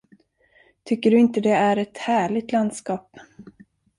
[0.83, 3.17] Tycker du inte det är ett härligt landskap?